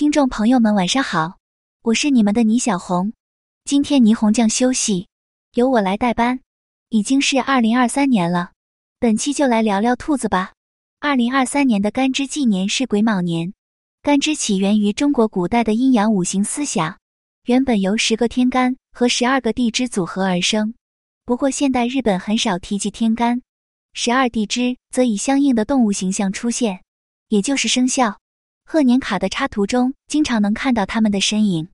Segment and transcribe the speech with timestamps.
[0.00, 1.36] 听众朋友们，晚上好，
[1.82, 3.12] 我是你们的倪小红。
[3.66, 5.08] 今天霓虹酱休息，
[5.52, 6.40] 由我来代班。
[6.88, 8.52] 已经是二零二三年了，
[8.98, 10.54] 本期就来聊聊兔子吧。
[11.00, 13.52] 二零二三年的干支纪年是癸卯年，
[14.00, 16.98] 干支起源于中国古代的阴阳五行思想，
[17.44, 20.72] 原本由十个天干和十二个地支组合而生。
[21.26, 23.42] 不过现代日本很少提及天干，
[23.92, 26.80] 十二地支则以相应的动物形象出现，
[27.28, 28.18] 也就是生肖。
[28.72, 31.66] 贺年卡的插图中经常能看到他们的身影，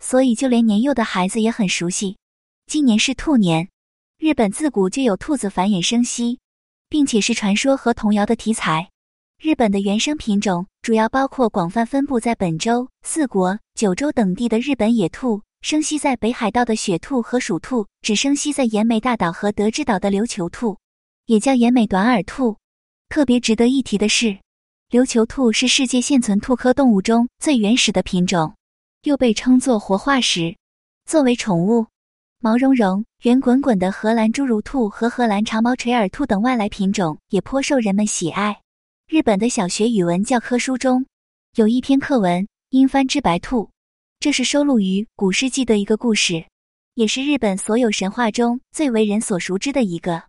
[0.00, 2.16] 所以就连年幼的孩子也很熟悉。
[2.66, 3.68] 今年是兔年，
[4.18, 6.40] 日本自古就有兔子繁衍生息，
[6.88, 8.90] 并且是传说和童谣的题材。
[9.40, 20.76] 日本的原生品种主要包括广泛分布在本州、四国、九州等地的日本野兔，生息在北海道的雪兔和鼠兔，只生息在岩美大岛和德之岛的琉球兔，
[21.26, 22.56] 也叫岩美短耳兔。
[23.08, 24.36] 特别值得一提的是。
[24.90, 28.56] 琉球兔是世界现存兔科动物中最原始的品种，
[29.04, 30.56] 又被称作活化石。
[31.08, 31.86] 作为宠物，
[32.40, 38.60] 毛茸茸、圆滚滚的荷兰侏儒兔和荷兰长毛垂耳兔等外来品种也颇受人们喜爱。
[39.06, 41.06] 日本的小学语文教科书中
[41.54, 43.66] 有一篇课文《阴幡之白兔》，
[44.18, 46.44] 这是收录于古世纪的一个故事，
[46.94, 50.24] 也是日本所有神话中最为人所熟知的一个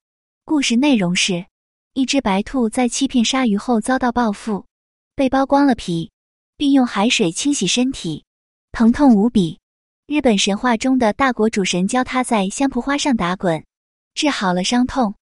[0.45, 0.75] 故事。
[0.75, 1.47] 内容是。
[1.93, 4.65] 一只白兔在欺骗鲨鱼后遭到报复，
[5.13, 6.09] 被剥光了皮，
[6.55, 8.23] 并用海水清洗身体，
[8.71, 9.59] 疼痛无比。
[10.07, 13.65] 日本神话中的大国主神教它在香蒲花上打滚，
[14.13, 15.15] 治好了伤痛。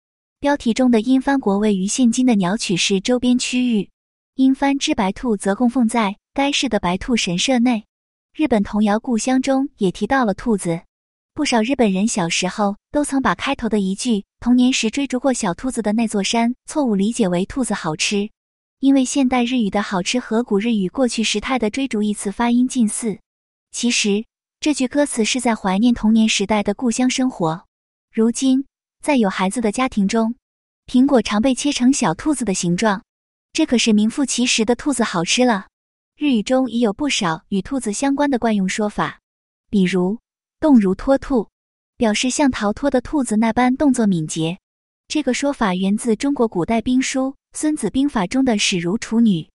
[0.42, 3.90] 标题中的阴幡国位于现今的鸟取市周边区域，
[4.36, 7.86] 阴幡之白兔则供奉在该市的白兔神社内。
[8.36, 10.82] 日本童谣《故乡》中也提到了兔子。
[11.38, 18.32] 不少日本人小时候都曾把开头的一句“童年时追逐过小兔子的那座山”错误理解为兔子好吃，
[18.80, 23.20] 因为现代日语的好吃和古日语过去时态的追逐一词发音近似。
[23.72, 24.26] 其实
[24.60, 27.66] 这句歌词是在怀念童年时代的故乡生活。
[28.12, 28.66] 如今
[29.04, 30.34] 在有孩子的家庭中，
[30.88, 33.04] 苹果常被切成小兔子的形状，
[33.54, 35.68] 这可是名副其实的兔子好吃了。
[36.18, 39.20] 日语中已有不少与兔子相关的惯用说法，
[39.70, 40.18] 比如。
[40.60, 41.50] 动如脱兔，
[41.98, 44.58] 表示像逃脱的兔子那般动作敏捷。
[45.08, 49.48] 这个说法源自中国古代兵书《孙子兵法》中的“始如处女，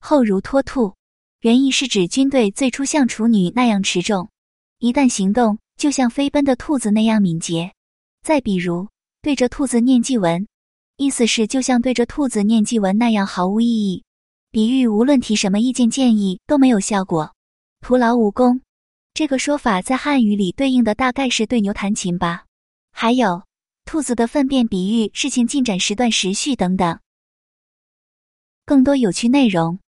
[0.00, 0.94] 后如脱兔”，
[1.40, 4.28] 原意是指军队最初像处女那样持重，
[4.78, 7.72] 一旦行动就像飞奔的兔子那样敏捷。
[8.22, 8.88] 再比如，
[9.22, 10.46] 对着兔子念祭文，
[10.98, 14.04] 意思是就像对着兔子念祭文那样毫无意义，
[14.50, 17.32] 比喻无论提什么意见建议都没有效果，
[17.80, 18.60] 徒劳无功。
[19.14, 22.44] 这个说法在汉语里对应的大概是对牛弹琴吧。
[22.92, 23.44] 还有
[23.84, 27.00] 兔子的粪便比喻事情进展时断时续等等。
[28.64, 29.78] 更多有趣内容，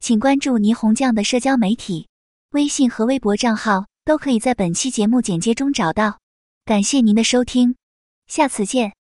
[0.00, 2.08] 请关注霓虹酱的社交媒体，
[2.50, 6.20] 微信和微博账号都可以在本期节目简介中找到。
[6.64, 7.76] 感谢您的收听，
[8.28, 8.99] 下次见。